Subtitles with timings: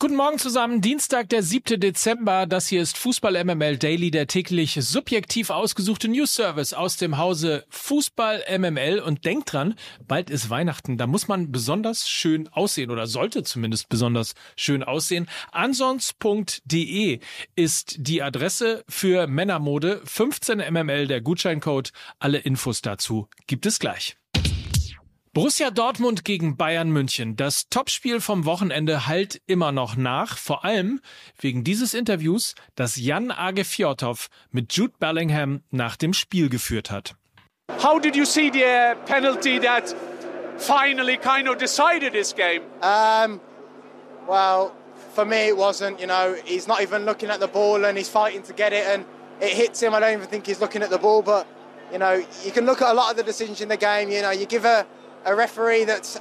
[0.00, 1.80] Guten Morgen zusammen, Dienstag, der 7.
[1.80, 2.46] Dezember.
[2.46, 7.64] Das hier ist Fußball MML Daily, der täglich subjektiv ausgesuchte News Service aus dem Hause
[7.68, 9.00] Fußball MML.
[9.00, 9.74] Und denkt dran,
[10.06, 10.98] bald ist Weihnachten.
[10.98, 15.26] Da muss man besonders schön aussehen oder sollte zumindest besonders schön aussehen.
[15.50, 17.18] Ansons.de
[17.56, 20.00] ist die Adresse für Männermode.
[20.04, 21.90] 15 MML der Gutscheincode.
[22.20, 24.16] Alle Infos dazu gibt es gleich.
[25.34, 27.36] Borussia Dortmund gegen Bayern München.
[27.36, 31.00] Das Topspiel vom Wochenende halt immer noch nach, vor allem
[31.38, 37.14] wegen dieses Interviews, das Jan Age Fjordhoff mit Jude Bellingham nach dem Spiel geführt hat.
[37.82, 39.94] How did you see the uh, penalty that
[40.56, 42.62] finally kind of decided this game?
[42.80, 43.40] Um,
[44.26, 44.72] well,
[45.14, 46.00] for me it wasn't.
[46.00, 48.86] You know, he's not even looking at the ball and he's fighting to get it,
[48.86, 49.04] and
[49.40, 49.92] it hits him.
[49.92, 51.46] I don't even think he's looking at the ball, but
[51.92, 54.10] you know, you can look at a lot of the decisions in the game.
[54.10, 54.86] You know, you give a
[55.28, 56.18] a referee that's,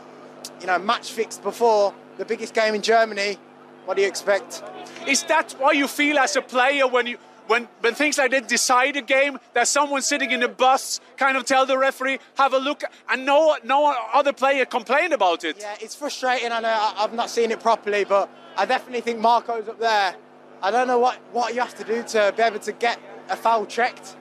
[0.59, 3.37] you know, match fixed before the biggest game in Germany.
[3.85, 4.61] What do you expect?
[5.07, 8.49] Is that why you feel as a player when you when when things like that
[8.49, 12.53] decide a game that someone sitting in the bus kind of tell the referee have
[12.53, 15.55] a look and no no other player complain about it?
[15.57, 16.51] Yeah, it's frustrating.
[16.51, 20.15] I know I've not seen it properly, but I definitely think Marco's up there.
[20.61, 22.99] I don't know what what you have to do to be able to get
[23.29, 24.17] a foul checked.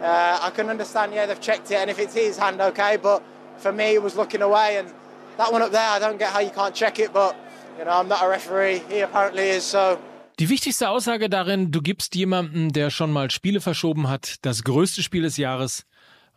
[0.00, 3.22] Uh, I can understand, yeah, they've checked it, and if it's his hand, okay, but
[3.58, 4.88] for me, it was looking away, and
[5.36, 7.34] that one up there, I don't get how you can't check it, but
[7.78, 8.82] you know, I'm not a referee.
[8.88, 9.98] He apparently is, so.
[10.40, 15.02] Die wichtigste Aussage darin, du gibst jemandem, der schon mal Spiele verschoben hat, das größte
[15.02, 15.86] Spiel des Jahres.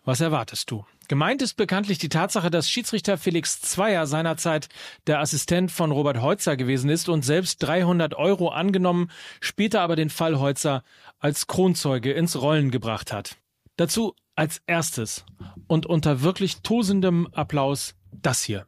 [0.06, 0.86] Was erwartest du?
[1.08, 4.70] Gemeint ist bekanntlich die Tatsache, dass Schiedsrichter Felix Zweier seinerzeit
[5.08, 10.10] der Assistent von Robert Heutzer gewesen ist und selbst 300 Euro angenommen, später aber den
[10.10, 10.84] Fall Heutzer
[11.20, 13.38] als Kronzeuge ins Rollen gebracht hat.
[13.78, 15.23] Dazu als erstes
[15.67, 18.66] und unter wirklich tosendem Applaus das hier.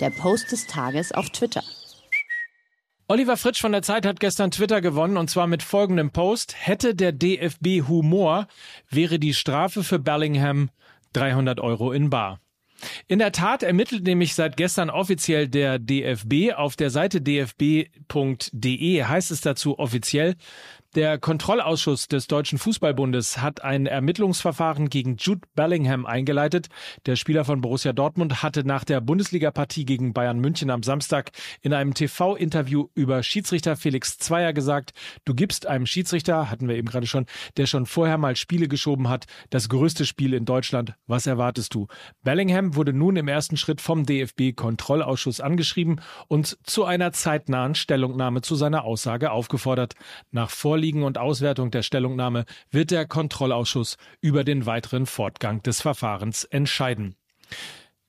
[0.00, 1.62] Der Post des Tages auf Twitter.
[3.08, 6.54] Oliver Fritsch von der Zeit hat gestern Twitter gewonnen und zwar mit folgendem Post.
[6.58, 8.46] Hätte der DFB Humor,
[8.90, 10.70] wäre die Strafe für Bellingham
[11.14, 12.38] 300 Euro in Bar.
[13.10, 16.52] In der Tat ermittelt nämlich seit gestern offiziell der DFB.
[16.54, 20.36] Auf der Seite dfb.de heißt es dazu offiziell,
[20.94, 26.68] der Kontrollausschuss des Deutschen Fußballbundes hat ein Ermittlungsverfahren gegen Jude Bellingham eingeleitet.
[27.04, 31.74] Der Spieler von Borussia Dortmund hatte nach der Bundesligapartie gegen Bayern München am Samstag in
[31.74, 34.92] einem TV-Interview über Schiedsrichter Felix Zweier gesagt,
[35.26, 37.26] du gibst einem Schiedsrichter, hatten wir eben gerade schon,
[37.58, 40.94] der schon vorher mal Spiele geschoben hat, das größte Spiel in Deutschland.
[41.06, 41.86] Was erwartest du?
[42.22, 48.54] Bellingham wurde nun im ersten Schritt vom DFB-Kontrollausschuss angeschrieben und zu einer zeitnahen Stellungnahme zu
[48.54, 49.94] seiner Aussage aufgefordert.
[50.30, 55.80] Nach Vor Vorliegen und Auswertung der Stellungnahme wird der Kontrollausschuss über den weiteren Fortgang des
[55.80, 57.16] Verfahrens entscheiden.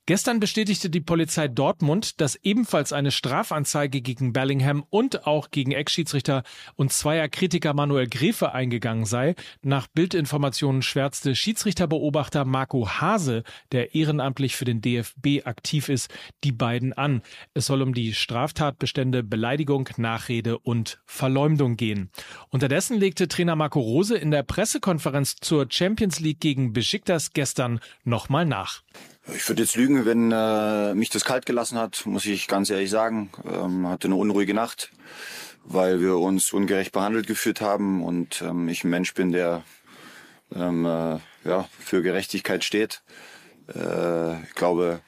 [0.09, 6.41] Gestern bestätigte die Polizei Dortmund, dass ebenfalls eine Strafanzeige gegen Bellingham und auch gegen Ex-Schiedsrichter
[6.75, 9.35] und zweier Kritiker Manuel Grefe eingegangen sei.
[9.61, 16.11] Nach Bildinformationen schwärzte Schiedsrichterbeobachter Marco Hase, der ehrenamtlich für den DFB aktiv ist,
[16.43, 17.21] die beiden an.
[17.53, 22.09] Es soll um die Straftatbestände Beleidigung, Nachrede und Verleumdung gehen.
[22.49, 28.47] Unterdessen legte Trainer Marco Rose in der Pressekonferenz zur Champions League gegen Besiktas gestern nochmal
[28.47, 28.81] nach.
[29.35, 32.89] Ich würde jetzt lügen, wenn äh, mich das kalt gelassen hat, muss ich ganz ehrlich
[32.89, 33.29] sagen.
[33.45, 34.91] Ähm, hatte eine unruhige Nacht,
[35.63, 39.63] weil wir uns ungerecht behandelt gefühlt haben und ähm, ich ein Mensch bin, der
[40.55, 43.01] ähm, äh, ja, für Gerechtigkeit steht.
[43.73, 45.01] Äh, ich glaube,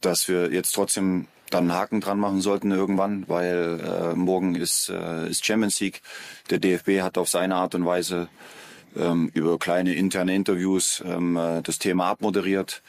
[0.00, 4.88] dass wir jetzt trotzdem dann einen Haken dran machen sollten irgendwann, weil äh, morgen ist,
[4.88, 6.00] äh, ist Champions League.
[6.50, 8.28] Der DFB hat auf seine Art und Weise
[8.96, 12.82] ähm, über kleine interne Interviews ähm, äh, das Thema abmoderiert.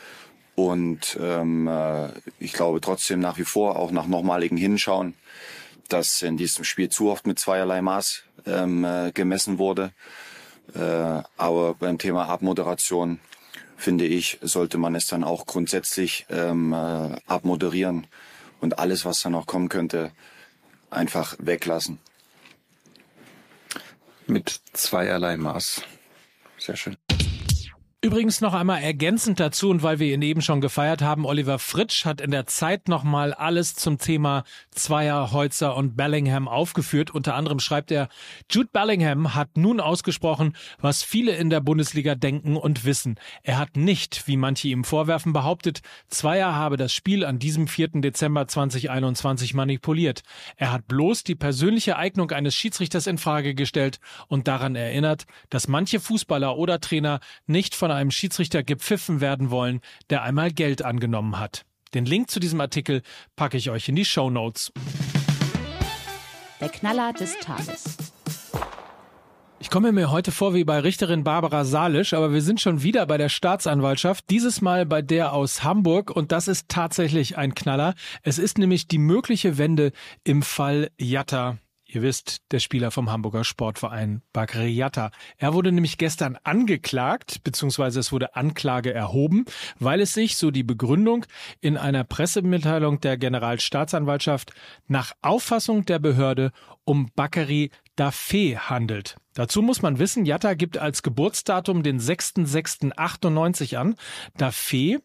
[0.56, 2.10] Und ähm, äh,
[2.40, 5.16] ich glaube trotzdem nach wie vor, auch nach nochmaligen Hinschauen,
[5.90, 9.92] dass in diesem Spiel zu oft mit zweierlei Maß ähm, äh, gemessen wurde.
[10.76, 10.80] Äh,
[11.38, 13.20] aber beim Thema Abmoderation,
[13.78, 18.08] finde ich, sollte man es dann auch grundsätzlich ähm, äh, abmoderieren
[18.62, 20.12] und alles, was dann noch kommen könnte,
[20.90, 22.00] einfach weglassen.
[24.28, 25.82] Mit zweierlei Maß.
[26.58, 26.96] Sehr schön.
[28.06, 32.04] Übrigens noch einmal ergänzend dazu und weil wir ihn eben schon gefeiert haben, Oliver Fritsch
[32.04, 37.12] hat in der Zeit nochmal alles zum Thema Zweier, Holzer und Bellingham aufgeführt.
[37.12, 38.10] Unter anderem schreibt er,
[38.52, 43.18] Jude Bellingham hat nun ausgesprochen, was viele in der Bundesliga denken und wissen.
[43.42, 45.80] Er hat nicht, wie manche ihm vorwerfen, behauptet,
[46.10, 48.02] Zweier habe das Spiel an diesem 4.
[48.02, 50.24] Dezember 2021 manipuliert.
[50.58, 55.70] Er hat bloß die persönliche Eignung eines Schiedsrichters in Frage gestellt und daran erinnert, dass
[55.70, 61.40] manche Fußballer oder Trainer nicht von einem Schiedsrichter gepfiffen werden wollen, der einmal Geld angenommen
[61.40, 61.66] hat.
[61.94, 63.02] Den Link zu diesem Artikel
[63.36, 64.72] packe ich euch in die Show Notes.
[66.60, 67.98] Der Knaller des Tages.
[69.60, 73.06] Ich komme mir heute vor wie bei Richterin Barbara Salisch, aber wir sind schon wieder
[73.06, 77.94] bei der Staatsanwaltschaft, dieses Mal bei der aus Hamburg und das ist tatsächlich ein Knaller.
[78.24, 79.94] Es ist nämlich die mögliche Wende
[80.24, 81.60] im Fall Jatta.
[81.94, 85.12] Ihr wisst, der Spieler vom Hamburger Sportverein Bakri Yatta.
[85.38, 89.46] Er wurde nämlich gestern angeklagt, beziehungsweise es wurde Anklage erhoben,
[89.78, 91.28] weil es sich, so die Begründung,
[91.62, 94.54] in einer Pressemitteilung der Generalstaatsanwaltschaft
[94.88, 96.52] nach Auffassung der Behörde
[96.84, 99.18] um Bakary Dafé handelt.
[99.36, 103.96] Dazu muss man wissen, Yatta gibt als Geburtsdatum den 6.6.98 an.
[104.36, 105.00] Dafé,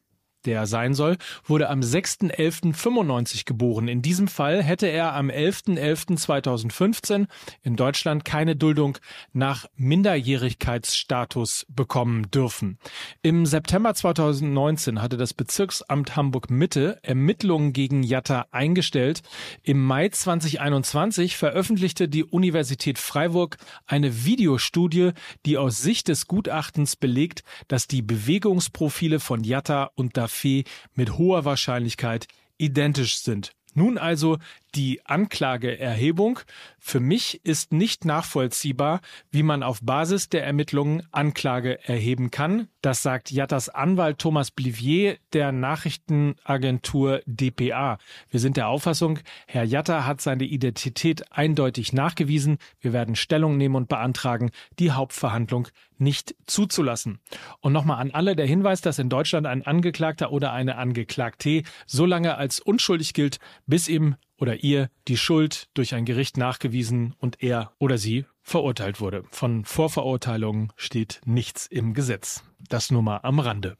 [0.44, 3.88] der sein soll, wurde am 6.11.95 geboren.
[3.88, 7.26] In diesem Fall hätte er am 11.11.2015
[7.62, 8.98] in Deutschland keine Duldung
[9.32, 12.78] nach Minderjährigkeitsstatus bekommen dürfen.
[13.22, 19.22] Im September 2019 hatte das Bezirksamt Hamburg Mitte Ermittlungen gegen Jatta eingestellt.
[19.62, 23.56] Im Mai 2021 veröffentlichte die Universität Freiburg
[23.86, 25.12] eine Videostudie,
[25.46, 29.90] die aus Sicht des Gutachtens belegt, dass die Bewegungsprofile von Jatta
[30.28, 30.64] Dafé
[30.94, 32.28] mit hoher Wahrscheinlichkeit
[32.58, 33.52] identisch sind.
[33.74, 34.38] Nun also
[34.74, 36.40] die Anklageerhebung.
[36.78, 39.00] Für mich ist nicht nachvollziehbar,
[39.30, 42.68] wie man auf Basis der Ermittlungen Anklage erheben kann.
[42.82, 47.98] Das sagt Jattas Anwalt Thomas Blivier der Nachrichtenagentur dpa.
[48.30, 52.58] Wir sind der Auffassung, Herr Jatta hat seine Identität eindeutig nachgewiesen.
[52.80, 55.68] Wir werden Stellung nehmen und beantragen, die Hauptverhandlung
[55.98, 57.18] nicht zuzulassen.
[57.60, 62.06] Und nochmal an alle der Hinweis, dass in Deutschland ein Angeklagter oder eine Angeklagte so
[62.06, 67.42] lange als unschuldig gilt, bis ihm oder ihr die Schuld durch ein Gericht nachgewiesen und
[67.42, 69.24] er oder sie verurteilt wurde.
[69.30, 72.44] Von Vorverurteilungen steht nichts im Gesetz.
[72.68, 73.76] Das nur mal am Rande.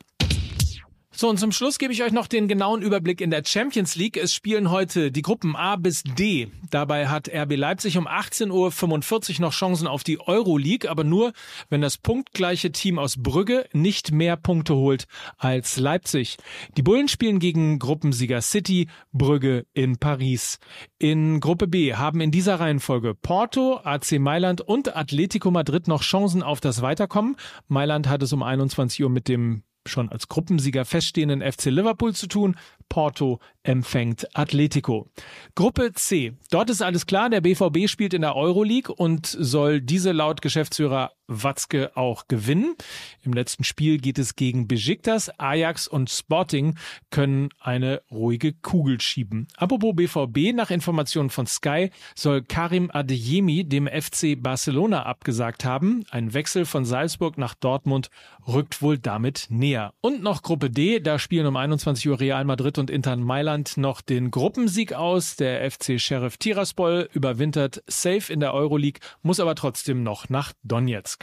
[1.10, 4.16] So, und zum Schluss gebe ich euch noch den genauen Überblick in der Champions League.
[4.16, 6.48] Es spielen heute die Gruppen A bis D.
[6.70, 11.32] Dabei hat RB Leipzig um 18.45 Uhr noch Chancen auf die Euroleague, aber nur,
[11.70, 15.06] wenn das punktgleiche Team aus Brügge nicht mehr Punkte holt
[15.38, 16.36] als Leipzig.
[16.76, 20.60] Die Bullen spielen gegen Gruppensieger City, Brügge in Paris.
[20.98, 26.42] In Gruppe B haben in dieser Reihenfolge Porto, AC Mailand und Atletico Madrid noch Chancen
[26.42, 27.36] auf das Weiterkommen.
[27.66, 32.26] Mailand hat es um 21 Uhr mit dem schon als Gruppensieger feststehenden FC Liverpool zu
[32.26, 32.56] tun.
[32.88, 35.10] Porto empfängt Atletico.
[35.54, 36.34] Gruppe C.
[36.50, 37.30] Dort ist alles klar.
[37.30, 42.74] Der BVB spielt in der Euroleague und soll diese laut Geschäftsführer Watzke auch gewinnen.
[43.22, 45.30] Im letzten Spiel geht es gegen Besiktas.
[45.38, 46.76] Ajax und Sporting
[47.10, 49.46] können eine ruhige Kugel schieben.
[49.56, 56.04] Apropos BVB, nach Informationen von Sky soll Karim Adeyemi dem FC Barcelona abgesagt haben.
[56.10, 58.10] Ein Wechsel von Salzburg nach Dortmund
[58.46, 59.92] rückt wohl damit näher.
[60.00, 64.00] Und noch Gruppe D, da spielen um 21 Uhr Real Madrid und Inter Mailand noch
[64.00, 65.36] den Gruppensieg aus.
[65.36, 71.17] Der FC Sheriff Tiraspol überwintert safe in der Euroleague, muss aber trotzdem noch nach Donetsk.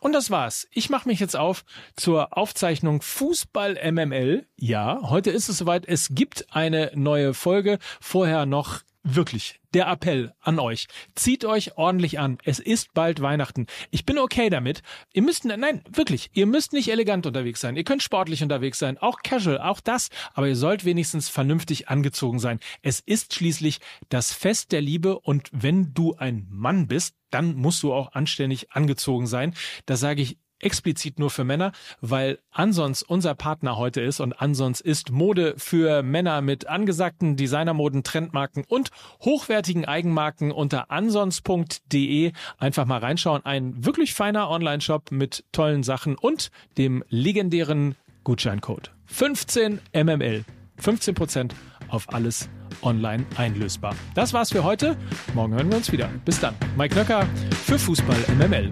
[0.00, 0.66] Und das war's.
[0.72, 1.64] Ich mache mich jetzt auf
[1.94, 4.46] zur Aufzeichnung Fußball MML.
[4.56, 5.86] Ja, heute ist es soweit.
[5.86, 7.78] Es gibt eine neue Folge.
[8.00, 10.86] Vorher noch wirklich der Appell an euch.
[11.14, 12.38] Zieht euch ordentlich an.
[12.44, 13.66] Es ist bald Weihnachten.
[13.90, 14.82] Ich bin okay damit.
[15.12, 17.76] Ihr müsst, nein, wirklich, ihr müsst nicht elegant unterwegs sein.
[17.76, 20.08] Ihr könnt sportlich unterwegs sein, auch casual, auch das.
[20.34, 22.60] Aber ihr sollt wenigstens vernünftig angezogen sein.
[22.82, 27.82] Es ist schließlich das Fest der Liebe und wenn du ein Mann bist, dann musst
[27.82, 29.54] du auch anständig angezogen sein.
[29.86, 34.80] Das sage ich explizit nur für Männer, weil Ansons unser Partner heute ist und Ansons
[34.80, 38.90] ist Mode für Männer mit angesagten Designermoden, Trendmarken und
[39.20, 42.32] hochwertigen Eigenmarken unter ansons.de.
[42.58, 43.44] Einfach mal reinschauen.
[43.44, 50.44] Ein wirklich feiner Online-Shop mit tollen Sachen und dem legendären Gutscheincode 15 MML.
[50.76, 51.54] 15 Prozent
[51.88, 52.48] auf alles
[52.82, 53.94] online einlösbar.
[54.14, 54.96] Das war's für heute.
[55.34, 56.08] Morgen hören wir uns wieder.
[56.24, 56.54] Bis dann.
[56.76, 57.26] Mike Nöcker
[57.64, 58.70] für Fußball MML.